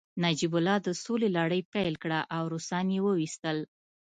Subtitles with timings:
[0.23, 3.57] نجیب الله د سولې لړۍ پیل کړه او روسان يې وويستل